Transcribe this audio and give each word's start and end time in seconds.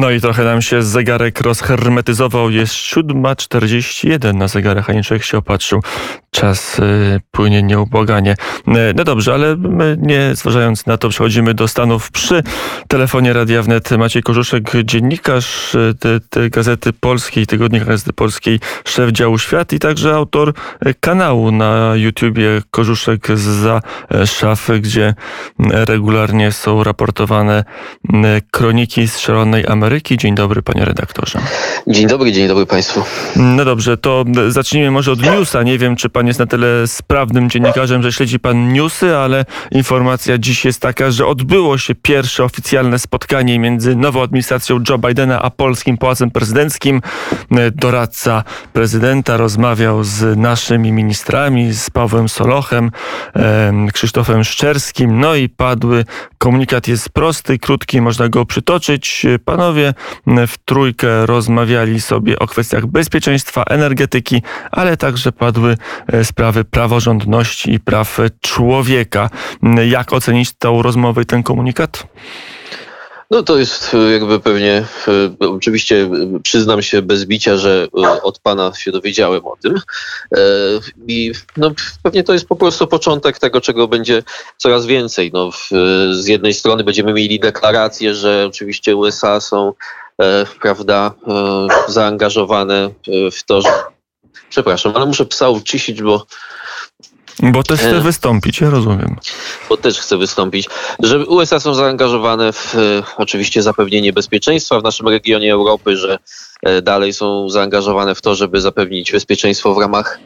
No 0.00 0.10
i 0.10 0.20
trochę 0.20 0.44
nam 0.44 0.62
się 0.62 0.82
zegarek 0.82 1.40
rozhermetyzował. 1.40 2.50
Jest 2.50 2.72
7.41 2.72 4.34
na 4.34 4.48
zegarach, 4.48 4.90
a 4.90 5.02
człowiek 5.02 5.24
się 5.24 5.38
opatrzył. 5.38 5.82
Czas 6.30 6.78
y, 6.78 7.20
płynie 7.30 7.62
nieubłaganie. 7.62 8.32
Y, 8.32 8.94
no 8.96 9.04
dobrze, 9.04 9.34
ale 9.34 9.56
my 9.56 9.96
nie 10.00 10.30
zważając 10.34 10.86
na 10.86 10.98
to 10.98 11.08
przechodzimy 11.08 11.54
do 11.54 11.68
Stanów 11.68 12.10
przy 12.10 12.42
telefonie 12.88 13.32
Radia 13.32 13.62
Wnet. 13.62 13.90
Maciej 13.90 14.22
Korzuszek, 14.22 14.72
dziennikarz 14.84 15.74
y, 15.74 15.94
te, 16.00 16.20
te 16.30 16.50
Gazety 16.50 16.92
Polskiej, 16.92 17.46
Tygodnika 17.46 17.84
Gazety 17.84 18.12
Polskiej, 18.12 18.60
szef 18.84 19.10
działu 19.10 19.38
Świat 19.38 19.72
i 19.72 19.78
także 19.78 20.14
autor 20.14 20.52
kanału 21.00 21.52
na 21.52 21.92
YouTubie 21.96 22.62
Korzuszek 22.70 23.28
za 23.38 23.82
szafy, 24.26 24.80
gdzie 24.80 25.14
regularnie 25.70 26.52
są 26.52 26.84
raportowane 26.84 27.64
kroniki 28.50 29.08
z 29.08 29.18
szalonej 29.18 29.66
Ameryki. 29.66 30.16
Dzień 30.16 30.34
dobry, 30.34 30.62
panie 30.62 30.84
redaktorze. 30.84 31.38
Dzień 31.86 32.06
dobry, 32.06 32.32
dzień 32.32 32.48
dobry 32.48 32.66
państwu. 32.66 33.02
No 33.36 33.64
dobrze, 33.64 33.96
to 33.96 34.24
zacznijmy 34.48 34.90
może 34.90 35.12
od 35.12 35.22
newsa. 35.22 35.62
Nie 35.62 35.78
wiem, 35.78 35.96
czy 35.96 36.08
pan 36.08 36.19
jest 36.26 36.40
na 36.40 36.46
tyle 36.46 36.86
sprawnym 36.86 37.50
dziennikarzem, 37.50 38.02
że 38.02 38.12
śledzi 38.12 38.38
pan 38.38 38.72
newsy, 38.72 39.16
ale 39.16 39.44
informacja 39.70 40.38
dziś 40.38 40.64
jest 40.64 40.80
taka, 40.80 41.10
że 41.10 41.26
odbyło 41.26 41.78
się 41.78 41.94
pierwsze 41.94 42.44
oficjalne 42.44 42.98
spotkanie 42.98 43.58
między 43.58 43.96
nową 43.96 44.22
administracją 44.22 44.80
Joe 44.88 44.98
Bidena 44.98 45.42
a 45.42 45.50
polskim 45.50 45.98
Pałacem 45.98 46.30
Prezydenckim. 46.30 47.02
Doradca 47.74 48.44
prezydenta 48.72 49.36
rozmawiał 49.36 50.04
z 50.04 50.38
naszymi 50.38 50.92
ministrami, 50.92 51.72
z 51.72 51.90
Pawłem 51.90 52.28
Solochem, 52.28 52.90
Krzysztofem 53.92 54.44
Szczerskim, 54.44 55.20
no 55.20 55.34
i 55.34 55.48
padły. 55.48 56.04
Komunikat 56.38 56.88
jest 56.88 57.08
prosty, 57.08 57.58
krótki, 57.58 58.00
można 58.00 58.28
go 58.28 58.46
przytoczyć. 58.46 59.26
Panowie 59.44 59.94
w 60.26 60.58
trójkę 60.64 61.26
rozmawiali 61.26 62.00
sobie 62.00 62.38
o 62.38 62.46
kwestiach 62.46 62.86
bezpieczeństwa, 62.86 63.62
energetyki, 63.62 64.42
ale 64.70 64.96
także 64.96 65.32
padły 65.32 65.72
e, 65.72 66.09
sprawy 66.22 66.64
praworządności 66.64 67.72
i 67.72 67.80
praw 67.80 68.18
człowieka. 68.40 69.30
Jak 69.88 70.12
ocenić 70.12 70.52
tą 70.58 70.82
rozmowę 70.82 71.22
i 71.22 71.26
ten 71.26 71.42
komunikat? 71.42 72.06
No 73.30 73.42
to 73.42 73.58
jest 73.58 73.94
e, 73.94 74.12
jakby 74.12 74.40
pewnie, 74.40 74.84
e, 75.42 75.48
oczywiście 75.48 76.10
przyznam 76.42 76.82
się 76.82 77.02
bez 77.02 77.24
bicia, 77.24 77.56
że 77.56 77.86
od 78.22 78.38
pana 78.38 78.72
się 78.74 78.92
dowiedziałem 78.92 79.46
o 79.46 79.56
tym. 79.62 79.80
I 81.08 81.32
no, 81.56 81.70
pewnie 82.02 82.22
to 82.22 82.32
jest 82.32 82.48
po 82.48 82.56
prostu 82.56 82.86
początek 82.86 83.38
tego, 83.38 83.60
czego 83.60 83.88
będzie 83.88 84.22
coraz 84.56 84.86
więcej. 84.86 85.30
No, 85.34 85.50
z 86.12 86.26
jednej 86.26 86.54
strony 86.54 86.84
będziemy 86.84 87.12
mieli 87.12 87.40
deklarację, 87.40 88.14
że 88.14 88.46
oczywiście 88.48 88.96
USA 88.96 89.40
są 89.40 89.72
E, 90.20 90.46
prawda, 90.60 91.14
e, 91.28 91.92
zaangażowane 91.92 92.90
e, 93.08 93.30
w 93.30 93.44
to. 93.44 93.62
Przepraszam, 94.50 94.92
ale 94.96 95.06
muszę 95.06 95.26
psa 95.26 95.48
uciszyć, 95.48 96.02
bo 96.02 96.26
bo 97.42 97.62
też 97.62 97.80
chce 97.80 98.00
wystąpić, 98.00 98.60
ja 98.60 98.70
rozumiem. 98.70 99.16
Bo 99.68 99.76
też 99.76 99.98
chce 99.98 100.16
wystąpić. 100.16 100.68
Że 100.98 101.26
USA 101.26 101.60
są 101.60 101.74
zaangażowane 101.74 102.52
w 102.52 102.76
oczywiście 103.16 103.62
zapewnienie 103.62 104.12
bezpieczeństwa 104.12 104.80
w 104.80 104.82
naszym 104.82 105.08
regionie 105.08 105.52
Europy, 105.52 105.96
że 105.96 106.18
dalej 106.82 107.12
są 107.12 107.48
zaangażowane 107.48 108.14
w 108.14 108.22
to, 108.22 108.34
żeby 108.34 108.60
zapewnić 108.60 109.12
bezpieczeństwo 109.12 109.74
w 109.74 109.78
ramach 109.78 110.18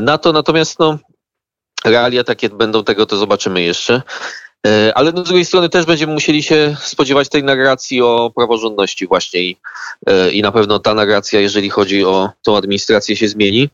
NATO. 0.00 0.32
Natomiast 0.32 0.78
no, 0.78 0.98
realia 1.84 2.24
takie 2.24 2.48
będą 2.48 2.84
tego, 2.84 3.06
to 3.06 3.16
zobaczymy 3.16 3.62
jeszcze. 3.62 4.02
E, 4.66 4.92
ale 4.94 5.12
no, 5.12 5.24
z 5.24 5.28
drugiej 5.28 5.44
strony 5.44 5.68
też 5.68 5.86
będziemy 5.86 6.12
musieli 6.12 6.42
się 6.42 6.76
spodziewać 6.80 7.28
tej 7.28 7.44
narracji 7.44 8.02
o 8.02 8.32
praworządności 8.36 9.06
właśnie 9.06 9.40
i, 9.40 9.56
e, 10.06 10.30
i 10.30 10.42
na 10.42 10.52
pewno 10.52 10.78
ta 10.78 10.94
narracja, 10.94 11.40
jeżeli 11.40 11.70
chodzi 11.70 12.04
o 12.04 12.30
tą 12.42 12.56
administrację 12.56 13.16
się 13.16 13.28
zmieni. 13.28 13.70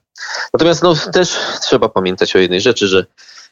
Natomiast 0.54 0.82
no, 0.82 0.94
też 1.12 1.36
trzeba 1.60 1.88
pamiętać 1.88 2.36
o 2.36 2.38
jednej 2.38 2.60
rzeczy, 2.60 2.88
że 2.88 3.06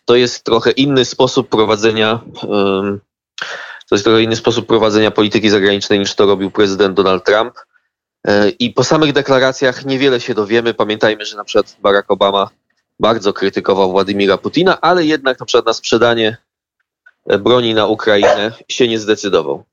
to 0.04 0.16
jest 0.16 0.44
trochę 0.44 0.70
inny 0.70 1.04
sposób 1.04 1.48
prowadzenia 1.48 2.20
to 3.90 3.94
jest 3.94 4.04
trochę 4.04 4.22
inny 4.22 4.36
sposób 4.36 4.66
prowadzenia 4.66 5.10
polityki 5.10 5.50
zagranicznej 5.50 5.98
niż 5.98 6.14
to 6.14 6.26
robił 6.26 6.50
prezydent 6.50 6.96
Donald 6.96 7.24
Trump. 7.24 7.54
E, 8.26 8.48
I 8.48 8.70
po 8.70 8.84
samych 8.84 9.12
deklaracjach 9.12 9.84
niewiele 9.84 10.20
się 10.20 10.34
dowiemy. 10.34 10.74
Pamiętajmy, 10.74 11.24
że 11.24 11.36
na 11.36 11.44
przykład 11.44 11.76
Barack 11.82 12.10
Obama 12.10 12.50
bardzo 13.00 13.32
krytykował 13.32 13.90
Władimira 13.90 14.38
Putina, 14.38 14.80
ale 14.80 15.04
jednak 15.04 15.40
na 15.40 15.46
przykład 15.46 15.66
na 15.66 15.72
sprzedanie 15.72 16.36
broni 17.38 17.74
na 17.74 17.86
Ukrainę 17.86 18.52
się 18.68 18.88
nie 18.88 18.98
zdecydował. 18.98 19.64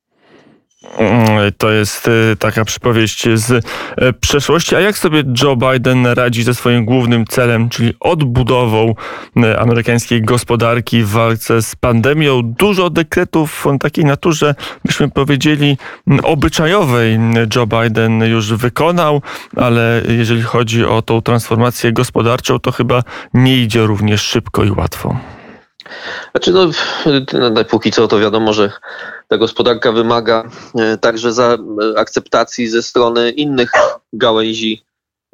Mm, 0.98 1.52
to 1.58 1.72
jest 1.72 2.08
y, 2.08 2.36
taka 2.40 2.66
przypowieść 2.66 3.28
z 3.34 3.52
y, 3.52 3.62
przeszłości. 4.22 4.76
A 4.76 4.80
jak 4.80 4.98
sobie 4.98 5.24
Joe 5.44 5.56
Biden 5.56 6.06
radzi 6.06 6.44
ze 6.44 6.54
swoim 6.54 6.86
głównym 6.86 7.26
celem, 7.26 7.70
czyli 7.70 7.94
odbudową 8.00 8.96
amerykańskiej 9.58 10.22
gospodarki 10.22 11.04
w 11.04 11.10
walce 11.10 11.62
z 11.62 11.76
pandemią? 11.76 12.42
Dużo 12.44 12.90
dekretów 12.90 13.68
o 13.68 13.78
takiej 13.78 14.06
naturze, 14.06 14.56
byśmy 14.86 15.10
powiedzieli, 15.10 15.78
obyczajowej 16.24 17.20
Joe 17.56 17.68
Biden 17.68 18.20
już 18.20 18.54
wykonał, 18.54 19.22
ale 19.56 20.02
jeżeli 20.10 20.42
chodzi 20.42 20.86
o 20.86 21.02
tą 21.02 21.22
transformację 21.22 21.94
gospodarczą, 21.94 22.60
to 22.60 22.72
chyba 22.72 23.04
nie 23.34 23.58
idzie 23.58 23.84
również 23.84 24.22
szybko 24.22 24.64
i 24.64 24.72
łatwo. 24.72 25.18
Znaczy, 26.32 26.52
no, 26.52 27.64
póki 27.70 27.92
co 27.92 28.08
to 28.08 28.20
wiadomo, 28.20 28.54
że 28.54 28.72
ta 29.28 29.38
gospodarka 29.38 29.92
wymaga 29.92 30.50
e, 30.76 30.98
także 30.98 31.34
za 31.34 31.58
e, 31.58 32.00
akceptacji 32.00 32.68
ze 32.68 32.84
strony 32.84 33.32
innych 33.32 33.72
gałęzi 34.14 34.84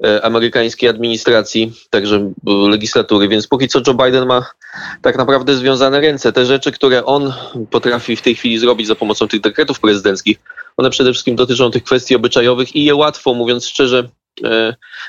e, 0.06 0.26
amerykańskiej 0.26 0.90
administracji, 0.90 1.74
także 1.90 2.32
legislatury, 2.70 3.28
więc 3.28 3.48
póki 3.48 3.68
co 3.68 3.80
Joe 3.88 3.94
Biden 3.94 4.26
ma 4.26 4.46
tak 5.02 5.18
naprawdę 5.18 5.56
związane 5.56 6.02
ręce. 6.02 6.34
Te 6.34 6.46
rzeczy, 6.46 6.72
które 6.72 7.06
on 7.06 7.34
potrafi 7.72 8.16
w 8.16 8.22
tej 8.22 8.36
chwili 8.36 8.60
zrobić 8.60 8.88
za 8.88 8.96
pomocą 8.96 9.28
tych 9.28 9.42
dekretów 9.42 9.80
prezydenckich, 9.80 10.38
one 10.78 10.90
przede 10.90 11.12
wszystkim 11.12 11.36
dotyczą 11.36 11.72
tych 11.72 11.84
kwestii 11.84 12.16
obyczajowych 12.16 12.76
i 12.76 12.84
je 12.84 12.96
łatwo, 12.96 13.34
mówiąc 13.34 13.68
szczerze, 13.68 14.10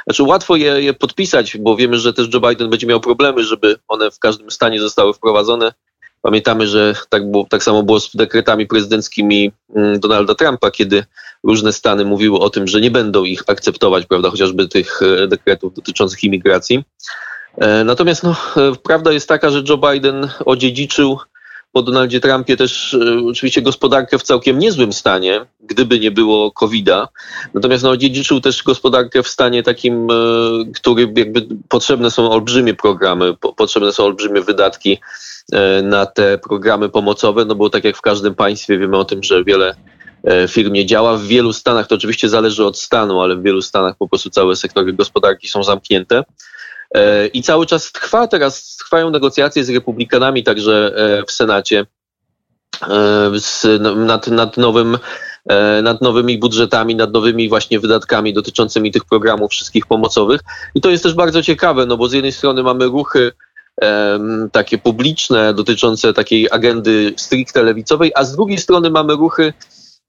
znaczy 0.04 0.22
łatwo 0.22 0.56
je, 0.56 0.82
je 0.82 0.94
podpisać, 0.94 1.56
bo 1.56 1.76
wiemy, 1.76 1.98
że 1.98 2.12
też 2.12 2.28
Joe 2.34 2.40
Biden 2.40 2.70
będzie 2.70 2.86
miał 2.86 3.00
problemy, 3.00 3.44
żeby 3.44 3.76
one 3.88 4.10
w 4.10 4.18
każdym 4.18 4.50
stanie 4.50 4.80
zostały 4.80 5.14
wprowadzone. 5.14 5.72
Pamiętamy, 6.22 6.66
że 6.66 6.94
tak, 7.08 7.30
było, 7.30 7.46
tak 7.50 7.62
samo 7.62 7.82
było 7.82 8.00
z 8.00 8.16
dekretami 8.16 8.66
prezydenckimi 8.66 9.52
mm, 9.76 10.00
Donalda 10.00 10.34
Trumpa, 10.34 10.70
kiedy 10.70 11.04
różne 11.42 11.72
stany 11.72 12.04
mówiły 12.04 12.38
o 12.38 12.50
tym, 12.50 12.66
że 12.66 12.80
nie 12.80 12.90
będą 12.90 13.24
ich 13.24 13.42
akceptować, 13.46 14.06
prawda, 14.06 14.30
chociażby 14.30 14.68
tych 14.68 15.00
e, 15.02 15.26
dekretów 15.26 15.74
dotyczących 15.74 16.24
imigracji. 16.24 16.84
E, 17.58 17.84
natomiast 17.84 18.22
no, 18.22 18.36
prawda 18.82 19.12
jest 19.12 19.28
taka, 19.28 19.50
że 19.50 19.62
Joe 19.68 19.78
Biden 19.78 20.28
odziedziczył 20.44 21.18
po 21.74 21.82
Donaldzie 21.82 22.20
Trumpie 22.20 22.56
też 22.56 22.94
e, 22.94 23.26
oczywiście 23.26 23.62
gospodarkę 23.62 24.18
w 24.18 24.22
całkiem 24.22 24.58
niezłym 24.58 24.92
stanie, 24.92 25.46
gdyby 25.60 26.00
nie 26.00 26.10
było 26.10 26.52
COVID-a. 26.52 27.08
Natomiast 27.54 27.84
no, 27.84 27.90
odziedziczył 27.90 28.40
też 28.40 28.62
gospodarkę 28.62 29.22
w 29.22 29.28
stanie 29.28 29.62
takim, 29.62 30.10
e, 30.10 30.14
który 30.74 31.12
jakby 31.16 31.46
potrzebne 31.68 32.10
są 32.10 32.30
olbrzymie 32.30 32.74
programy, 32.74 33.36
po, 33.36 33.52
potrzebne 33.52 33.92
są 33.92 34.04
olbrzymie 34.04 34.40
wydatki 34.40 34.98
e, 35.52 35.82
na 35.82 36.06
te 36.06 36.38
programy 36.38 36.88
pomocowe, 36.88 37.44
no 37.44 37.54
bo 37.54 37.70
tak 37.70 37.84
jak 37.84 37.96
w 37.96 38.02
każdym 38.02 38.34
państwie 38.34 38.78
wiemy 38.78 38.96
o 38.96 39.04
tym, 39.04 39.22
że 39.22 39.44
wiele 39.44 39.74
firm 40.48 40.72
nie 40.72 40.86
działa. 40.86 41.16
W 41.16 41.22
wielu 41.22 41.52
stanach, 41.52 41.86
to 41.86 41.94
oczywiście 41.94 42.28
zależy 42.28 42.64
od 42.64 42.78
stanu, 42.78 43.20
ale 43.20 43.36
w 43.36 43.42
wielu 43.42 43.62
stanach 43.62 43.96
po 43.96 44.08
prostu 44.08 44.30
całe 44.30 44.56
sektory 44.56 44.92
gospodarki 44.92 45.48
są 45.48 45.62
zamknięte. 45.62 46.24
I 47.32 47.43
cały 47.43 47.66
czas 47.66 47.93
trwa 47.93 48.27
teraz, 48.27 48.77
trwają 48.77 49.10
negocjacje 49.10 49.65
z 49.65 49.71
republikanami 49.71 50.44
także 50.44 50.93
e, 50.97 51.25
w 51.27 51.32
Senacie 51.32 51.87
e, 52.82 53.78
nad, 53.94 54.27
nad 54.27 54.56
nowym 54.56 54.99
e, 55.49 55.82
nad 55.82 56.03
nowymi 56.03 56.38
budżetami, 56.38 56.97
nad 56.97 57.12
nowymi 57.12 57.49
właśnie 57.49 57.81
wydatkami 57.81 58.32
dotyczącymi 58.32 58.93
tych 58.93 59.05
programów 59.05 59.50
wszystkich 59.50 59.87
pomocowych. 59.87 60.41
I 60.75 60.81
to 60.81 60.91
jest 60.91 61.02
też 61.02 61.14
bardzo 61.14 61.43
ciekawe, 61.43 61.87
no 61.87 61.96
bo 61.96 62.08
z 62.08 62.12
jednej 62.12 62.32
strony 62.32 62.62
mamy 62.62 62.85
ruchy 62.85 63.32
um, 63.82 64.49
takie 64.52 64.79
publiczne 64.79 65.55
dotyczące 65.55 66.12
takiej 66.12 66.49
agendy 66.50 67.14
stricte 67.17 67.62
lewicowej, 67.62 68.12
a 68.14 68.25
z 68.25 68.37
drugiej 68.37 68.58
strony 68.58 68.90
mamy 68.90 69.14
ruchy 69.14 69.52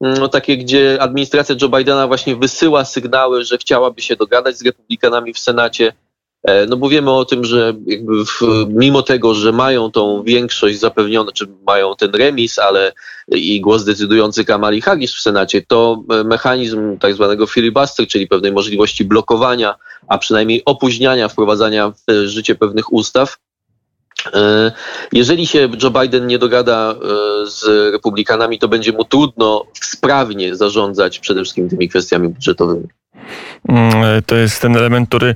no, 0.01 0.27
takie, 0.27 0.57
gdzie 0.57 0.97
administracja 1.01 1.55
Joe 1.61 1.69
Bidena 1.69 2.07
właśnie 2.07 2.35
wysyła 2.35 2.85
sygnały, 2.85 3.43
że 3.43 3.57
chciałaby 3.57 4.01
się 4.01 4.15
dogadać 4.15 4.57
z 4.57 4.65
republikanami 4.65 5.33
w 5.33 5.39
Senacie, 5.39 5.93
E, 5.93 6.04
no 6.67 6.77
bo 6.77 6.89
wiemy 6.89 7.11
o 7.11 7.25
tym, 7.25 7.45
że 7.45 7.73
jakby 7.85 8.25
w, 8.25 8.41
mimo 8.69 9.01
tego, 9.01 9.33
że 9.33 9.51
mają 9.51 9.91
tą 9.91 10.23
większość 10.23 10.79
zapewnioną, 10.79 11.31
czy 11.31 11.47
mają 11.67 11.95
ten 11.95 12.11
remis, 12.11 12.59
ale 12.59 12.93
i 13.31 13.61
głos 13.61 13.83
decydujący 13.83 14.45
Kamali 14.45 14.81
Harris 14.81 15.13
w 15.13 15.21
Senacie, 15.21 15.61
to 15.67 16.03
e, 16.09 16.23
mechanizm 16.23 16.97
tak 16.97 17.13
zwanego 17.13 17.47
filibuster, 17.47 18.07
czyli 18.07 18.27
pewnej 18.27 18.51
możliwości 18.51 19.05
blokowania, 19.05 19.75
a 20.07 20.17
przynajmniej 20.17 20.61
opóźniania 20.65 21.27
wprowadzania 21.27 21.89
w 21.89 22.25
życie 22.25 22.55
pewnych 22.55 22.93
ustaw, 22.93 23.37
E, 24.33 24.71
jeżeli 25.13 25.47
się 25.47 25.69
Joe 25.83 25.91
Biden 25.91 26.27
nie 26.27 26.39
dogada 26.39 26.95
e, 26.95 26.97
z 27.47 27.91
republikanami, 27.93 28.59
to 28.59 28.67
będzie 28.67 28.91
mu 28.91 29.05
trudno 29.05 29.65
sprawnie 29.81 30.55
zarządzać 30.55 31.19
przede 31.19 31.41
wszystkim 31.41 31.69
tymi 31.69 31.89
kwestiami 31.89 32.29
budżetowymi. 32.29 32.87
Mm, 33.69 33.93
to 34.25 34.35
jest 34.35 34.61
ten 34.61 34.77
element, 34.77 35.09
który 35.09 35.35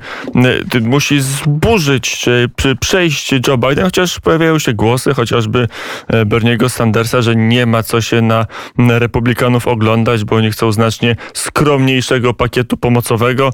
y, 0.75 0.81
musi 0.81 1.21
zburzyć 1.21 2.19
czy 2.19 2.49
przejść 2.79 3.31
Joe 3.47 3.57
Biden, 3.57 3.85
chociaż 3.85 4.19
pojawiają 4.19 4.59
się 4.59 4.73
głosy, 4.73 5.13
chociażby 5.13 5.67
e, 6.07 6.25
Berniego 6.25 6.69
Sandersa, 6.69 7.21
że 7.21 7.35
nie 7.35 7.65
ma 7.65 7.83
co 7.83 8.01
się 8.01 8.21
na 8.21 8.45
republikanów 8.77 9.67
oglądać, 9.67 10.23
bo 10.23 10.35
oni 10.35 10.51
chcą 10.51 10.71
znacznie 10.71 11.15
skromniejszego 11.33 12.33
pakietu 12.33 12.77
pomocowego, 12.77 13.51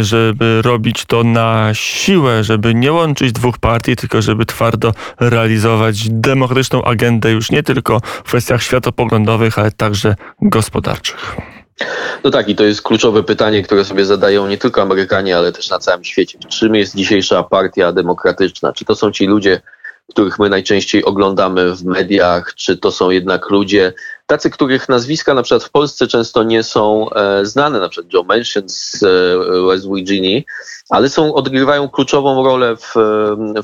żeby 0.00 0.62
robić 0.62 1.04
to 1.04 1.24
na 1.24 1.70
siłę, 1.72 2.44
żeby 2.44 2.74
nie 2.74 2.92
łączyć 2.92 3.32
dwóch 3.32 3.58
partii, 3.58 3.96
tylko 3.96 4.22
żeby 4.22 4.46
twardo 4.46 4.92
realizować 5.20 6.08
demokratyczną 6.10 6.84
agendę 6.84 7.32
już 7.32 7.50
nie 7.50 7.62
tylko 7.62 8.00
w 8.00 8.22
kwestiach 8.22 8.62
światopoglądowych, 8.62 9.58
ale 9.58 9.70
także 9.70 10.14
gospodarczych. 10.42 11.36
No 12.24 12.30
tak, 12.30 12.48
i 12.48 12.54
to 12.54 12.64
jest 12.64 12.82
kluczowe 12.82 13.22
pytanie, 13.22 13.62
które 13.62 13.84
sobie 13.84 14.04
zadają 14.04 14.46
nie 14.46 14.58
tylko 14.58 14.82
Amerykanie, 14.82 15.36
ale 15.36 15.52
też 15.52 15.70
na 15.70 15.78
całym 15.78 16.04
świecie. 16.04 16.38
Czym 16.48 16.74
jest 16.74 16.96
dzisiejsza 16.96 17.42
partia 17.42 17.92
demokratyczna? 17.92 18.72
Czy 18.72 18.84
to 18.84 18.94
są 18.94 19.12
ci 19.12 19.26
ludzie, 19.26 19.60
których 20.10 20.38
my 20.38 20.48
najczęściej 20.48 21.04
oglądamy 21.04 21.76
w 21.76 21.84
mediach, 21.84 22.54
czy 22.54 22.76
to 22.76 22.92
są 22.92 23.10
jednak 23.10 23.50
ludzie 23.50 23.92
tacy, 24.30 24.50
których 24.50 24.88
nazwiska 24.88 25.34
na 25.34 25.42
przykład 25.42 25.64
w 25.64 25.70
Polsce 25.70 26.06
często 26.06 26.42
nie 26.42 26.62
są 26.62 27.10
e, 27.10 27.46
znane, 27.46 27.80
na 27.80 27.88
przykład 27.88 28.12
Joe 28.12 28.22
Manchin 28.22 28.62
z 28.66 29.02
e, 29.02 29.66
West 29.66 29.88
Virginia, 29.94 30.40
ale 30.90 31.08
są, 31.08 31.34
odgrywają 31.34 31.88
kluczową 31.88 32.44
rolę 32.44 32.76
w, 32.76 32.94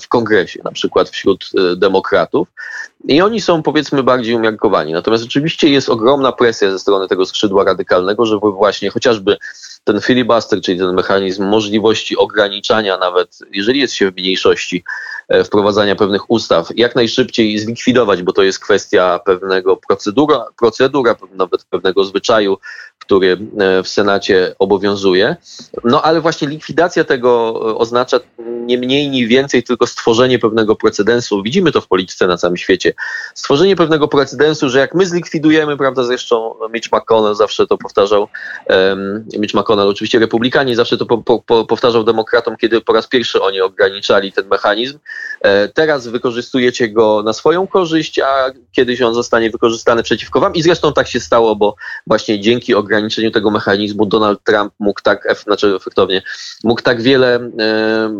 w 0.00 0.08
kongresie, 0.08 0.60
na 0.64 0.72
przykład 0.72 1.08
wśród 1.08 1.50
e, 1.58 1.76
demokratów. 1.76 2.48
I 3.08 3.22
oni 3.22 3.40
są 3.40 3.62
powiedzmy 3.62 4.02
bardziej 4.02 4.34
umiarkowani. 4.34 4.92
Natomiast 4.92 5.24
oczywiście 5.24 5.68
jest 5.68 5.88
ogromna 5.88 6.32
presja 6.32 6.70
ze 6.70 6.78
strony 6.78 7.08
tego 7.08 7.26
skrzydła 7.26 7.64
radykalnego, 7.64 8.26
żeby 8.26 8.52
właśnie 8.52 8.90
chociażby 8.90 9.36
ten 9.86 10.00
filibuster, 10.00 10.60
czyli 10.60 10.78
ten 10.78 10.94
mechanizm 10.94 11.44
możliwości 11.44 12.16
ograniczania 12.16 12.98
nawet, 12.98 13.38
jeżeli 13.52 13.80
jest 13.80 13.94
się 13.94 14.10
w 14.10 14.16
mniejszości, 14.16 14.84
e, 15.28 15.44
wprowadzania 15.44 15.96
pewnych 15.96 16.30
ustaw, 16.30 16.68
jak 16.76 16.94
najszybciej 16.96 17.58
zlikwidować, 17.58 18.22
bo 18.22 18.32
to 18.32 18.42
jest 18.42 18.58
kwestia 18.58 19.20
pewnego 19.24 19.76
procedura, 19.76 20.44
procedura 20.56 21.16
nawet 21.36 21.64
pewnego 21.64 22.04
zwyczaju, 22.04 22.58
który 23.06 23.38
e, 23.58 23.82
w 23.82 23.88
Senacie 23.88 24.54
obowiązuje. 24.58 25.36
No 25.84 26.02
ale 26.02 26.20
właśnie 26.20 26.48
likwidacja 26.48 27.04
tego 27.04 27.60
e, 27.70 27.76
oznacza 27.76 28.20
nie 28.38 28.78
mniej, 28.78 29.10
nie 29.10 29.26
więcej, 29.26 29.62
tylko 29.62 29.86
stworzenie 29.86 30.38
pewnego 30.38 30.76
precedensu. 30.76 31.42
Widzimy 31.42 31.72
to 31.72 31.80
w 31.80 31.86
polityce 31.86 32.26
na 32.26 32.36
całym 32.36 32.56
świecie. 32.56 32.92
Stworzenie 33.34 33.76
pewnego 33.76 34.08
precedensu, 34.08 34.68
że 34.68 34.78
jak 34.78 34.94
my 34.94 35.06
zlikwidujemy, 35.06 35.76
prawda, 35.76 36.04
zresztą 36.04 36.54
Mitch 36.72 36.88
McConnell 36.92 37.34
zawsze 37.34 37.66
to 37.66 37.78
powtarzał, 37.78 38.28
um, 38.68 39.24
Mitch 39.38 39.54
McConnell, 39.54 39.75
oczywiście 39.84 40.18
republikanie 40.18 40.76
zawsze 40.76 40.96
to 40.96 41.06
po, 41.06 41.18
po, 41.18 41.64
powtarzał 41.64 42.04
demokratom, 42.04 42.56
kiedy 42.56 42.80
po 42.80 42.92
raz 42.92 43.06
pierwszy 43.06 43.42
oni 43.42 43.60
ograniczali 43.60 44.32
ten 44.32 44.48
mechanizm. 44.48 44.98
E, 45.40 45.68
teraz 45.68 46.08
wykorzystujecie 46.08 46.88
go 46.88 47.22
na 47.22 47.32
swoją 47.32 47.66
korzyść, 47.66 48.18
a 48.18 48.50
kiedyś 48.72 49.02
on 49.02 49.14
zostanie 49.14 49.50
wykorzystany 49.50 50.02
przeciwko 50.02 50.40
wam 50.40 50.54
i 50.54 50.62
zresztą 50.62 50.92
tak 50.92 51.08
się 51.08 51.20
stało, 51.20 51.56
bo 51.56 51.76
właśnie 52.06 52.40
dzięki 52.40 52.74
ograniczeniu 52.74 53.30
tego 53.30 53.50
mechanizmu 53.50 54.06
Donald 54.06 54.44
Trump 54.44 54.72
mógł 54.78 55.00
tak, 55.02 55.42
znaczy 55.44 55.74
efektownie, 55.76 56.22
mógł 56.64 56.82
tak 56.82 57.02
wiele 57.02 57.34
e, 57.34 57.40
e, 57.40 58.10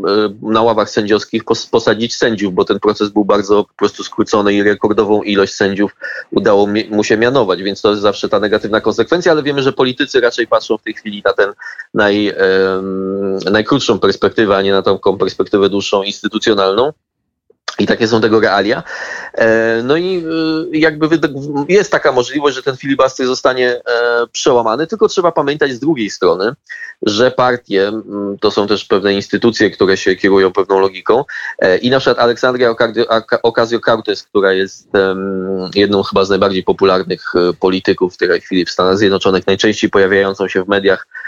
na 0.43 0.63
ławach 0.63 0.91
sędziowskich 0.91 1.43
posadzić 1.71 2.17
sędziów, 2.17 2.55
bo 2.55 2.65
ten 2.65 2.81
proces 2.81 3.09
był 3.09 3.25
bardzo 3.25 3.65
po 3.65 3.75
prostu 3.77 4.05
skrócony 4.05 4.55
i 4.55 4.63
rekordową 4.63 5.23
ilość 5.23 5.55
sędziów 5.55 5.97
udało 6.31 6.69
mu 6.91 7.05
się 7.05 7.17
mianować, 7.17 7.63
więc 7.63 7.83
to 7.83 7.91
jest 7.91 8.03
zawsze 8.03 8.29
ta 8.29 8.41
negatywna 8.41 8.81
konsekwencja, 8.81 9.33
ale 9.33 9.43
wiemy, 9.43 9.63
że 9.63 9.73
politycy 9.73 10.21
raczej 10.21 10.47
patrzą 10.47 10.79
w 10.79 10.83
tej 10.83 10.95
chwili 10.95 11.23
na 11.25 11.33
ten 11.33 11.46
naj, 11.95 12.35
najkrótszą 13.51 13.99
perspektywę, 13.99 14.57
a 14.57 14.63
nie 14.63 14.73
na 14.73 14.83
tą 14.83 14.99
perspektywę 15.19 15.69
dłuższą, 15.69 16.03
instytucjonalną. 16.03 16.93
I 17.79 17.87
takie 17.87 18.09
są 18.09 18.21
tego 18.21 18.41
realia. 18.41 18.83
E, 19.35 19.83
no 19.83 19.97
i 19.97 20.25
e, 20.73 20.79
jakby 20.79 21.09
jest 21.69 21.93
taka 21.93 22.13
możliwość, 22.13 22.57
że 22.57 22.63
ten 22.63 22.77
filibuster 22.77 23.27
zostanie 23.27 23.71
e, 23.71 23.83
przełamany, 24.33 24.87
tylko 24.87 25.09
trzeba 25.09 25.33
pamiętać 25.33 25.73
z 25.73 25.79
drugiej 25.79 26.11
strony, 26.11 26.53
że 27.03 27.31
partie 27.31 27.93
to 28.41 28.51
są 28.51 28.67
też 28.67 28.85
pewne 28.85 29.15
instytucje, 29.15 29.71
które 29.71 29.97
się 29.97 30.17
kierują 30.17 30.53
pewną 30.53 30.81
logiką 30.81 31.25
i 31.83 31.91
na 31.91 31.99
przykład 31.99 32.19
Aleksandria 32.19 32.75
Ocasio-Cortez, 33.43 34.27
która 34.29 34.53
jest 34.53 34.89
jedną 35.75 36.03
chyba 36.03 36.25
z 36.25 36.31
najbardziej 36.31 36.63
popularnych 36.63 37.33
polityków 37.61 38.15
w 38.15 38.17
tej 38.17 38.41
chwili 38.41 38.65
w 38.65 38.71
Stanach 38.71 38.99
Zjednoczonych, 38.99 39.47
najczęściej 39.47 39.91
pojawiającą 39.91 40.49
się 40.49 40.65
w 40.65 40.69
mediach 40.69 41.07
E, 41.07 41.26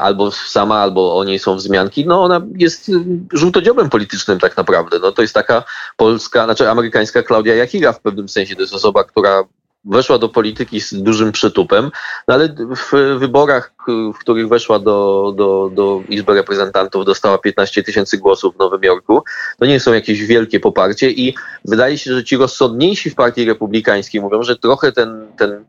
albo 0.00 0.30
sama, 0.30 0.78
albo 0.78 1.18
o 1.18 1.24
niej 1.24 1.38
są 1.38 1.56
wzmianki, 1.56 2.06
no 2.06 2.22
ona 2.22 2.40
jest 2.56 2.90
żółtodziobem 3.32 3.90
politycznym 3.90 4.38
tak 4.38 4.56
naprawdę. 4.56 4.98
No 4.98 5.12
to 5.12 5.22
jest 5.22 5.34
taka 5.34 5.64
polska, 5.96 6.44
znaczy 6.44 6.70
amerykańska 6.70 7.22
Klaudia 7.22 7.54
Jakira 7.54 7.92
w 7.92 8.00
pewnym 8.00 8.28
sensie. 8.28 8.56
To 8.56 8.60
jest 8.60 8.74
osoba, 8.74 9.04
która 9.04 9.44
weszła 9.84 10.18
do 10.18 10.28
polityki 10.28 10.80
z 10.80 10.94
dużym 10.94 11.32
przytupem, 11.32 11.90
no 12.28 12.34
ale 12.34 12.48
w 12.76 13.18
wyborach, 13.18 13.72
w 14.14 14.18
których 14.18 14.48
weszła 14.48 14.78
do, 14.78 15.32
do, 15.36 15.70
do 15.74 16.02
Izby 16.08 16.34
Reprezentantów, 16.34 17.04
dostała 17.04 17.38
15 17.38 17.82
tysięcy 17.82 18.18
głosów 18.18 18.54
w 18.54 18.58
Nowym 18.58 18.82
Jorku. 18.82 19.22
To 19.58 19.66
nie 19.66 19.80
są 19.80 19.92
jakieś 19.92 20.22
wielkie 20.26 20.60
poparcie 20.60 21.10
i 21.10 21.34
wydaje 21.64 21.98
się, 21.98 22.14
że 22.14 22.24
ci 22.24 22.36
rozsądniejsi 22.36 23.10
w 23.10 23.14
partii 23.14 23.44
republikańskiej 23.44 24.20
mówią, 24.20 24.42
że 24.42 24.56
trochę 24.56 24.92
ten, 24.92 25.26
ten 25.36 25.64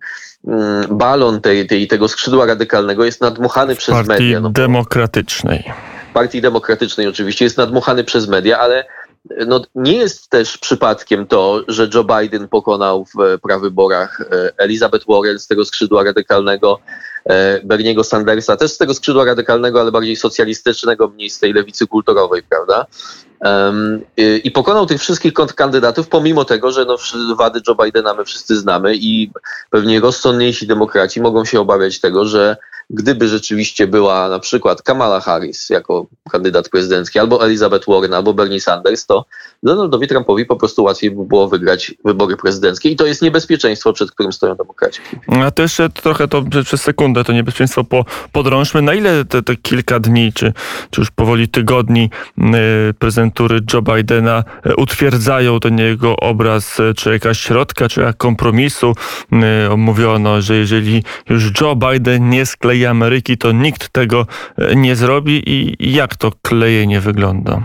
mm, 0.47 0.97
balon 0.97 1.41
tej, 1.41 1.67
tej, 1.67 1.87
tego 1.87 2.07
skrzydła 2.07 2.45
radykalnego 2.45 3.05
jest 3.05 3.21
nadmuchany 3.21 3.75
przez 3.75 3.95
partii 3.95 4.09
media. 4.09 4.39
No, 4.39 4.49
demokratycznej. 4.49 5.71
Partii 6.13 6.41
demokratycznej 6.41 7.07
oczywiście 7.07 7.45
jest 7.45 7.57
nadmuchany 7.57 8.03
przez 8.03 8.27
media, 8.27 8.59
ale 8.59 8.85
no, 9.47 9.61
nie 9.75 9.95
jest 9.95 10.29
też 10.29 10.57
przypadkiem 10.57 11.27
to, 11.27 11.61
że 11.67 11.89
Joe 11.93 12.03
Biden 12.03 12.47
pokonał 12.47 13.05
w 13.05 13.39
prawyborach 13.41 14.21
e, 14.21 14.51
Elizabeth 14.57 15.05
Warren 15.07 15.39
z 15.39 15.47
tego 15.47 15.65
skrzydła 15.65 16.03
radykalnego, 16.03 16.79
e, 17.25 17.61
Berniego 17.63 18.03
Sandersa, 18.03 18.57
też 18.57 18.71
z 18.71 18.77
tego 18.77 18.93
skrzydła 18.93 19.25
radykalnego, 19.25 19.81
ale 19.81 19.91
bardziej 19.91 20.15
socjalistycznego, 20.15 21.07
mniej 21.07 21.29
z 21.29 21.39
tej 21.39 21.53
lewicy 21.53 21.87
kulturowej, 21.87 22.43
prawda? 22.49 22.85
I 24.43 24.51
pokonał 24.51 24.85
tych 24.85 25.01
wszystkich 25.01 25.33
kontrkandydatów, 25.33 26.07
pomimo 26.07 26.45
tego, 26.45 26.71
że 26.71 26.85
no, 26.85 26.97
wady 27.35 27.61
Joe 27.67 27.75
Bidena 27.75 28.13
my 28.13 28.25
wszyscy 28.25 28.55
znamy 28.55 28.95
i 28.95 29.31
pewnie 29.69 29.99
rozsądniejsi 29.99 30.67
demokraci 30.67 31.21
mogą 31.21 31.45
się 31.45 31.59
obawiać 31.59 31.99
tego, 31.99 32.25
że 32.25 32.57
gdyby 32.93 33.27
rzeczywiście 33.27 33.87
była 33.87 34.29
na 34.29 34.39
przykład 34.39 34.81
Kamala 34.81 35.19
Harris 35.19 35.69
jako 35.69 36.05
kandydat 36.31 36.69
prezydencki, 36.69 37.19
albo 37.19 37.45
Elizabeth 37.45 37.85
Warren, 37.87 38.13
albo 38.13 38.33
Bernie 38.33 38.61
Sanders, 38.61 39.05
to 39.05 39.25
Donaldowi 39.63 40.07
Trumpowi 40.07 40.45
po 40.45 40.55
prostu 40.55 40.83
łatwiej 40.83 41.11
by 41.11 41.25
było 41.25 41.47
wygrać 41.47 41.93
wybory 42.05 42.37
prezydenckie 42.37 42.89
i 42.89 42.95
to 42.95 43.05
jest 43.05 43.21
niebezpieczeństwo, 43.21 43.93
przed 43.93 44.11
którym 44.11 44.33
stoją 44.33 44.55
demokraci. 44.55 45.01
A 45.27 45.51
to 45.51 45.61
jeszcze 45.61 45.89
trochę 45.89 46.27
to 46.27 46.43
przez 46.63 46.81
sekundę 46.81 47.23
to 47.23 47.33
niebezpieczeństwo 47.33 47.83
po, 47.83 48.05
podrążmy. 48.31 48.81
Na 48.81 48.93
ile 48.93 49.25
te, 49.25 49.43
te 49.43 49.55
kilka 49.55 49.99
dni, 49.99 50.33
czy, 50.33 50.53
czy 50.89 51.01
już 51.01 51.11
powoli 51.11 51.47
tygodni 51.47 52.09
yy, 52.37 52.53
prezentury 52.99 53.59
Joe 53.73 53.81
Bidena 53.81 54.43
yy, 54.65 54.75
utwierdzają 54.75 55.59
ten 55.59 55.77
jego 55.77 56.15
obraz, 56.15 56.77
yy, 56.79 56.93
czy 56.93 57.11
jakaś 57.11 57.39
środka, 57.39 57.89
czy 57.89 58.01
jak 58.01 58.17
kompromisu. 58.17 58.93
Yy, 59.31 59.39
mówiono, 59.77 60.41
że 60.41 60.55
jeżeli 60.55 61.03
już 61.29 61.61
Joe 61.61 61.75
Biden 61.75 62.29
nie 62.29 62.45
skleje 62.45 62.80
Ameryki, 62.85 63.37
to 63.37 63.51
nikt 63.51 63.89
tego 63.89 64.25
e, 64.57 64.75
nie 64.75 64.95
zrobi 64.95 65.43
i 65.49 65.93
jak 65.93 66.15
to 66.15 66.31
klejenie 66.41 66.99
wygląda? 66.99 67.61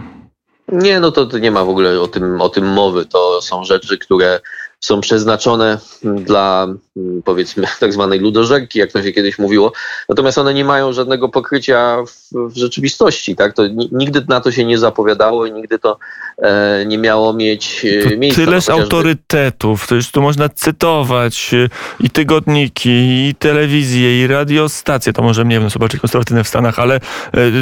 Nie, 0.69 1.01
no 1.01 1.13
to, 1.13 1.27
to 1.27 1.39
nie 1.39 1.51
ma 1.51 1.65
w 1.65 1.69
ogóle 1.69 2.01
o 2.01 2.09
tym, 2.09 2.41
o 2.41 2.49
tym 2.49 2.67
mowy. 2.67 3.07
To 3.07 3.43
są 3.43 3.65
rzeczy, 3.65 3.99
które 3.99 4.41
są 4.81 5.01
przeznaczone 5.01 5.79
dla 6.03 6.69
mm, 6.97 7.23
powiedzmy 7.23 7.67
tak 7.81 7.93
zwanej 7.93 8.21
ludożerki, 8.21 8.79
jak 8.79 8.93
to 8.93 9.03
się 9.03 9.13
kiedyś 9.13 9.39
mówiło, 9.39 9.73
natomiast 10.09 10.39
one 10.39 10.55
nie 10.55 10.65
mają 10.65 10.93
żadnego 10.93 11.29
pokrycia 11.29 11.97
w, 12.07 12.53
w 12.53 12.57
rzeczywistości. 12.57 13.37
Tak? 13.37 13.55
To 13.55 13.63
nigdy 13.93 14.25
na 14.29 14.41
to 14.41 14.53
się 14.53 14.65
nie 14.65 14.79
zapowiadało 14.79 15.47
i 15.47 15.53
nigdy 15.53 15.79
to 15.79 15.99
e, 16.39 16.85
nie 16.87 16.99
miało 16.99 17.33
mieć 17.33 17.85
e, 17.85 18.11
to 18.11 18.17
miejsca. 18.17 18.43
No, 18.69 18.83
autorytetów, 18.83 19.87
to 19.87 19.95
już 19.95 20.11
tu 20.11 20.23
można 20.23 20.49
cytować 20.49 21.55
e, 21.55 21.69
i 22.01 22.11
tygodniki, 22.11 22.91
i 23.29 23.35
telewizję, 23.39 24.23
i 24.23 24.27
radiostacje, 24.27 25.13
to 25.13 25.23
może 25.23 25.45
nie 25.45 25.61
wiem, 25.61 25.71
są 25.71 25.81
bardziej 25.81 26.01
konserwatywne 26.01 26.45
w 26.45 26.49
Stanach, 26.49 26.79
ale 26.79 26.95
e, 26.97 27.01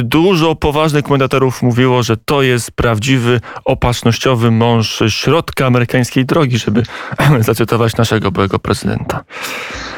dużo 0.03 0.55
poważnych 0.55 1.03
komentatorów 1.03 1.61
mówiło, 1.61 2.03
że 2.03 2.17
to 2.17 2.41
jest 2.41 2.71
prawdziwy, 2.71 3.41
opatrznościowy 3.65 4.51
mąż 4.51 5.03
środka 5.07 5.65
amerykańskiej 5.65 6.25
drogi, 6.25 6.57
żeby 6.57 6.83
zacytować 7.39 7.97
naszego 7.97 8.31
byłego 8.31 8.59
prezydenta. 8.59 9.23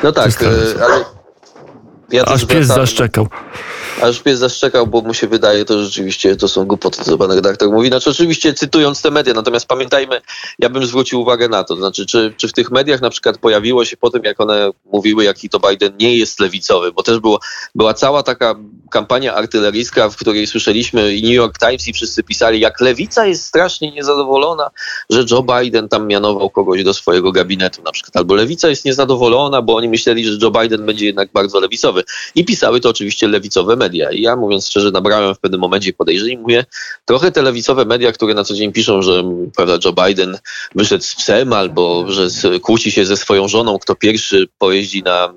No 0.04 0.12
tak, 0.12 0.44
e, 0.44 0.84
ale 0.84 1.06
ja 2.12 2.26
Aż 2.26 2.46
pies 2.46 2.68
zaszczekał. 2.68 3.28
Aż 4.02 4.20
pies 4.20 4.40
zaszczekał, 4.40 4.88
bo 4.88 5.02
mu 5.02 5.14
się 5.14 5.28
wydaje, 5.28 5.66
to 5.66 5.84
rzeczywiście 5.84 6.36
to 6.36 6.48
są 6.48 6.66
głupoty, 6.66 7.04
co 7.04 7.18
pan 7.18 7.32
redaktor 7.32 7.72
mówi. 7.72 7.88
Znaczy 7.88 8.10
oczywiście 8.10 8.54
cytując 8.54 9.02
te 9.02 9.12
media, 9.12 9.34
natomiast 9.34 9.68
pamiętajmy, 9.68 10.22
ja 10.60 10.70
bym 10.70 10.86
zwrócił 10.86 11.22
uwagę 11.22 11.50
na 11.50 11.64
to 11.64 11.76
znaczy 11.76 12.06
czy, 12.06 12.34
czy 12.38 12.48
w 12.48 12.54
tych 12.54 12.72
mediach 12.72 13.02
na 13.02 13.10
przykład 13.10 13.38
pojawiło 13.38 13.86
się 13.86 13.98
po 13.98 14.10
tym, 14.10 14.24
jak 14.24 14.42
one 14.42 14.70
mówiły, 14.94 15.24
jaki 15.24 15.50
to 15.50 15.60
Biden 15.60 15.98
nie 16.00 16.18
jest 16.18 16.40
lewicowy, 16.40 16.92
bo 16.92 17.04
też 17.04 17.20
było, 17.20 17.40
była 17.76 17.94
cała 17.94 18.24
taka 18.24 18.56
kampania 18.92 19.36
artyleryjska, 19.36 20.10
w 20.10 20.16
której 20.16 20.48
słyszeliśmy 20.48 21.16
i 21.16 21.24
New 21.24 21.34
York 21.34 21.60
Times 21.60 21.88
i 21.88 21.94
wszyscy 21.94 22.24
pisali, 22.24 22.60
jak 22.60 22.82
lewica 22.82 23.26
jest 23.26 23.46
strasznie 23.46 23.92
niezadowolona, 23.92 24.70
że 25.10 25.26
Joe 25.32 25.44
Biden 25.44 25.90
tam 25.90 26.08
mianował 26.08 26.50
kogoś 26.50 26.84
do 26.84 26.94
swojego 26.94 27.32
gabinetu 27.32 27.82
na 27.84 27.92
przykład, 27.92 28.18
albo 28.18 28.36
lewica 28.36 28.70
jest 28.70 28.86
niezadowolona, 28.86 29.62
bo 29.62 29.76
oni 29.76 29.90
myśleli, 29.90 30.26
że 30.26 30.38
Joe 30.42 30.52
Biden 30.52 30.86
będzie 30.86 31.06
jednak 31.06 31.30
bardzo 31.34 31.60
lewicowy. 31.60 32.04
I 32.36 32.46
pisały 32.46 32.80
to 32.80 32.90
oczywiście 32.90 33.28
lewicowe 33.28 33.76
media. 33.76 33.87
I 33.96 34.22
ja 34.22 34.36
mówiąc 34.36 34.68
szczerze, 34.68 34.92
nabrałem 34.92 35.36
w 35.36 35.40
pewnym 35.40 35.62
momencie 35.62 35.94
podejrzeń 35.94 36.38
mówię, 36.38 36.66
trochę 37.06 37.32
te 37.32 37.42
lewicowe 37.42 37.86
media, 37.86 38.12
które 38.12 38.34
na 38.34 38.44
co 38.44 38.54
dzień 38.54 38.72
piszą, 38.72 39.02
że 39.02 39.24
prawda, 39.56 39.78
Joe 39.86 40.06
Biden 40.06 40.38
wyszedł 40.76 41.04
z 41.04 41.16
psem 41.16 41.54
albo 41.54 42.06
że 42.08 42.30
kłóci 42.60 42.92
się 42.92 43.06
ze 43.06 43.18
swoją 43.18 43.48
żoną, 43.48 43.80
kto 43.80 43.96
pierwszy 43.96 44.48
pojeździ 44.58 45.04
na 45.04 45.34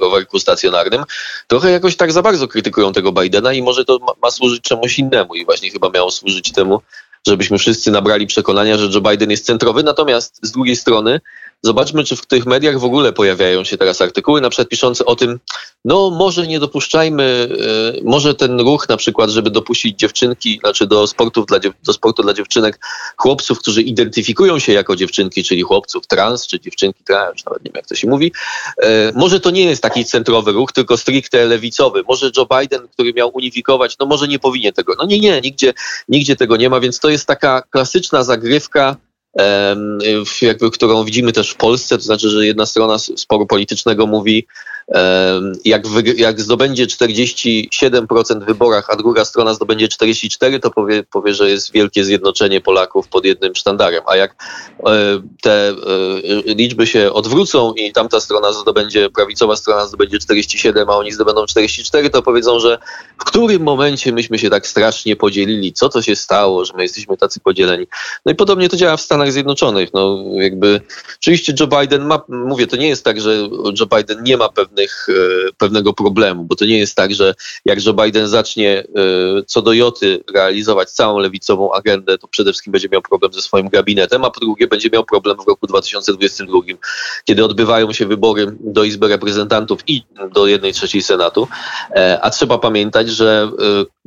rowerku 0.00 0.38
stacjonarnym, 0.38 1.02
trochę 1.46 1.70
jakoś 1.70 1.96
tak 1.96 2.12
za 2.12 2.22
bardzo 2.22 2.48
krytykują 2.48 2.92
tego 2.92 3.12
Bidena 3.12 3.52
i 3.52 3.62
może 3.62 3.84
to 3.84 3.98
ma, 3.98 4.12
ma 4.22 4.30
służyć 4.30 4.62
czemuś 4.62 4.98
innemu 4.98 5.34
i 5.34 5.44
właśnie 5.44 5.70
chyba 5.70 5.90
miało 5.90 6.10
służyć 6.10 6.52
temu, 6.52 6.80
żebyśmy 7.26 7.58
wszyscy 7.58 7.90
nabrali 7.90 8.26
przekonania, 8.26 8.78
że 8.78 8.88
Joe 8.94 9.10
Biden 9.10 9.30
jest 9.30 9.46
centrowy. 9.46 9.82
Natomiast 9.82 10.38
z 10.42 10.52
drugiej 10.52 10.76
strony 10.76 11.20
Zobaczmy, 11.62 12.04
czy 12.04 12.16
w 12.16 12.26
tych 12.26 12.46
mediach 12.46 12.78
w 12.78 12.84
ogóle 12.84 13.12
pojawiają 13.12 13.64
się 13.64 13.78
teraz 13.78 14.00
artykuły, 14.00 14.40
na 14.40 14.50
przykład 14.50 14.68
piszące 14.68 15.04
o 15.04 15.16
tym, 15.16 15.40
no 15.84 16.10
może 16.10 16.46
nie 16.46 16.60
dopuszczajmy, 16.60 17.48
e, 17.96 18.00
może 18.04 18.34
ten 18.34 18.60
ruch 18.60 18.88
na 18.88 18.96
przykład, 18.96 19.30
żeby 19.30 19.50
dopuścić 19.50 19.98
dziewczynki, 19.98 20.58
znaczy 20.58 20.86
do, 20.86 21.06
sportów 21.06 21.46
dla, 21.46 21.58
do 21.84 21.92
sportu 21.92 22.22
dla 22.22 22.34
dziewczynek, 22.34 22.80
chłopców, 23.16 23.58
którzy 23.58 23.82
identyfikują 23.82 24.58
się 24.58 24.72
jako 24.72 24.96
dziewczynki, 24.96 25.44
czyli 25.44 25.62
chłopców 25.62 26.06
trans, 26.06 26.46
czy 26.46 26.60
dziewczynki 26.60 27.04
trans, 27.04 27.44
nawet 27.46 27.64
nie 27.64 27.70
wiem 27.70 27.76
jak 27.76 27.86
to 27.86 27.94
się 27.94 28.08
mówi, 28.08 28.32
e, 28.82 29.12
może 29.14 29.40
to 29.40 29.50
nie 29.50 29.64
jest 29.64 29.82
taki 29.82 30.04
centrowy 30.04 30.52
ruch, 30.52 30.72
tylko 30.72 30.96
stricte 30.96 31.46
lewicowy. 31.46 32.02
Może 32.08 32.30
Joe 32.36 32.46
Biden, 32.60 32.88
który 32.88 33.12
miał 33.12 33.30
unifikować, 33.34 33.98
no 33.98 34.06
może 34.06 34.28
nie 34.28 34.38
powinien 34.38 34.72
tego. 34.72 34.94
No 34.98 35.06
nie, 35.06 35.20
nie, 35.20 35.40
nigdzie, 35.40 35.74
nigdzie 36.08 36.36
tego 36.36 36.56
nie 36.56 36.70
ma, 36.70 36.80
więc 36.80 37.00
to 37.00 37.08
jest 37.08 37.26
taka 37.26 37.62
klasyczna 37.62 38.24
zagrywka 38.24 38.96
jakby, 40.42 40.70
którą 40.70 41.04
widzimy 41.04 41.32
też 41.32 41.50
w 41.50 41.56
Polsce, 41.56 41.96
to 41.96 42.02
znaczy, 42.02 42.30
że 42.30 42.46
jedna 42.46 42.66
strona 42.66 42.98
sporu 42.98 43.46
politycznego 43.46 44.06
mówi, 44.06 44.46
jak, 45.64 45.82
jak 46.16 46.40
zdobędzie 46.40 46.86
47% 46.86 48.42
w 48.42 48.44
wyborach, 48.44 48.86
a 48.90 48.96
druga 48.96 49.24
strona 49.24 49.54
zdobędzie 49.54 49.88
44%, 49.88 50.60
to 50.60 50.70
powie, 50.70 51.02
powie, 51.02 51.34
że 51.34 51.50
jest 51.50 51.72
wielkie 51.72 52.04
zjednoczenie 52.04 52.60
Polaków 52.60 53.08
pod 53.08 53.24
jednym 53.24 53.54
sztandarem. 53.54 54.02
A 54.06 54.16
jak 54.16 54.44
e, 54.86 55.22
te 55.42 55.68
e, 55.68 55.74
liczby 56.54 56.86
się 56.86 57.12
odwrócą 57.12 57.74
i 57.74 57.92
tamta 57.92 58.20
strona 58.20 58.52
zdobędzie, 58.52 59.10
prawicowa 59.10 59.56
strona 59.56 59.86
zdobędzie 59.86 60.18
47, 60.18 60.90
a 60.90 60.96
oni 60.96 61.12
zdobędą 61.12 61.46
44, 61.46 62.10
to 62.10 62.22
powiedzą, 62.22 62.60
że 62.60 62.78
w 63.20 63.24
którym 63.24 63.62
momencie 63.62 64.12
myśmy 64.12 64.38
się 64.38 64.50
tak 64.50 64.66
strasznie 64.66 65.16
podzielili, 65.16 65.72
co 65.72 65.88
to 65.88 66.02
się 66.02 66.16
stało, 66.16 66.64
że 66.64 66.72
my 66.76 66.82
jesteśmy 66.82 67.16
tacy 67.16 67.40
podzieleni. 67.40 67.86
No 68.26 68.32
i 68.32 68.34
podobnie 68.34 68.68
to 68.68 68.76
działa 68.76 68.96
w 68.96 69.00
Stanach 69.00 69.32
Zjednoczonych. 69.32 69.90
No 69.94 70.24
jakby, 70.32 70.80
oczywiście 71.16 71.52
Joe 71.60 71.66
Biden 71.66 72.04
ma, 72.04 72.22
mówię, 72.28 72.66
to 72.66 72.76
nie 72.76 72.88
jest 72.88 73.04
tak, 73.04 73.20
że 73.20 73.48
Joe 73.80 73.86
Biden 73.96 74.22
nie 74.22 74.36
ma 74.36 74.48
pewnych 74.48 74.75
pewnych, 74.76 75.06
e, 75.08 75.52
pewnego 75.58 75.92
problemu, 75.92 76.44
bo 76.44 76.56
to 76.56 76.64
nie 76.64 76.78
jest 76.78 76.94
tak, 76.94 77.14
że 77.14 77.34
jak 77.64 77.84
Joe 77.84 77.94
Biden 77.94 78.28
zacznie 78.28 78.78
e, 78.78 78.84
co 79.46 79.62
do 79.62 79.72
joty 79.72 80.24
realizować 80.34 80.90
całą 80.90 81.18
lewicową 81.18 81.72
agendę, 81.72 82.18
to 82.18 82.28
przede 82.28 82.52
wszystkim 82.52 82.72
będzie 82.72 82.88
miał 82.92 83.02
problem 83.02 83.32
ze 83.32 83.42
swoim 83.42 83.68
gabinetem, 83.68 84.24
a 84.24 84.30
po 84.30 84.40
drugie 84.40 84.66
będzie 84.66 84.90
miał 84.92 85.04
problem 85.04 85.36
w 85.36 85.48
roku 85.48 85.66
2022, 85.66 86.58
kiedy 87.24 87.44
odbywają 87.44 87.92
się 87.92 88.06
wybory 88.06 88.46
do 88.60 88.84
Izby 88.84 89.08
Reprezentantów 89.08 89.80
i 89.86 90.02
do 90.34 90.46
jednej 90.46 90.72
trzeciej 90.72 91.02
Senatu. 91.02 91.48
E, 91.90 92.18
a 92.22 92.30
trzeba 92.30 92.58
pamiętać, 92.58 93.10
że 93.10 93.50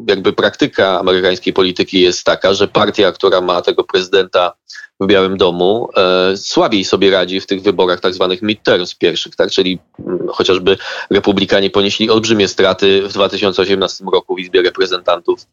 jakby 0.07 0.33
praktyka 0.33 0.99
amerykańskiej 0.99 1.53
polityki 1.53 2.01
jest 2.01 2.23
taka, 2.23 2.53
że 2.53 2.67
partia, 2.67 3.11
która 3.11 3.41
ma 3.41 3.61
tego 3.61 3.83
prezydenta 3.83 4.53
w 4.99 5.07
Białym 5.07 5.37
Domu 5.37 5.89
e, 5.97 6.37
słabiej 6.37 6.85
sobie 6.85 7.11
radzi 7.11 7.41
w 7.41 7.45
tych 7.45 7.61
wyborach 7.61 7.99
tak 7.99 8.13
zwanych 8.13 8.41
midterms 8.41 8.95
pierwszych, 8.95 9.35
tak? 9.35 9.51
czyli 9.51 9.79
mm, 9.99 10.27
chociażby 10.27 10.77
republikanie 11.09 11.69
ponieśli 11.69 12.09
olbrzymie 12.09 12.47
straty 12.47 13.01
w 13.07 13.13
2018 13.13 14.05
roku 14.13 14.35
w 14.35 14.39
Izbie 14.39 14.61
Reprezentantów 14.61 15.45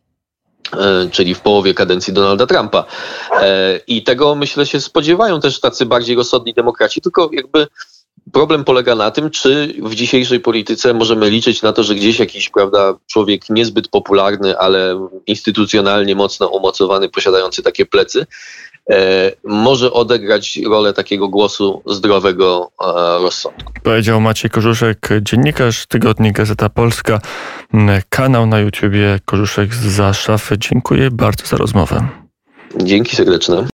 e, 0.73 1.09
czyli 1.13 1.35
w 1.35 1.41
połowie 1.41 1.75
kadencji 1.75 2.13
Donalda 2.13 2.47
Trumpa. 2.47 2.85
E, 3.33 3.81
I 3.87 4.03
tego 4.03 4.35
myślę 4.35 4.67
się 4.67 4.81
spodziewają 4.81 5.41
też 5.41 5.61
tacy 5.61 5.87
bardziej 5.87 6.17
rozsądni 6.17 6.55
demokraci, 6.55 7.01
tylko 7.01 7.31
jakby 7.33 7.67
problem 8.33 8.65
polega 8.65 8.95
na 8.95 9.11
tym, 9.11 9.31
czy 9.31 9.75
w 9.83 9.95
dzisiejszej 9.95 10.41
polityce 10.41 10.95
możemy 10.95 11.31
liczyć 11.31 11.63
na 11.63 11.73
to, 11.73 11.83
że 11.83 11.95
gdzieś 11.95 12.19
jakiś 12.19 12.51
prawda, 12.51 12.95
człowiek 13.07 13.51
niezbyt 13.51 13.89
popularny, 13.89 14.59
ale 14.59 15.09
instytucjonalnie 15.27 16.15
mocno 16.15 16.49
umocowany, 16.49 17.09
posiadający 17.09 17.63
takie 17.63 17.87
plecy, 17.87 18.27
może 19.45 19.93
odegrać 19.93 20.61
rolę 20.71 20.93
takiego 20.93 21.29
głosu 21.29 21.83
zdrowego 21.87 22.71
e, 22.81 22.85
rozsądku. 23.23 23.73
Powiedział 23.83 24.21
Maciej 24.21 24.51
Korzuszek, 24.51 25.09
dziennikarz 25.23 25.87
Tygodnik 25.87 26.37
Gazeta 26.37 26.69
Polska, 26.69 27.21
kanał 28.09 28.47
na 28.47 28.61
YouTubie 28.61 29.21
Korzuszek 29.25 29.75
za 29.75 30.13
szafy. 30.13 30.59
Dziękuję 30.59 31.11
bardzo 31.11 31.47
za 31.47 31.57
rozmowę. 31.57 32.09
Dzięki 32.77 33.17
serdeczne. 33.17 33.65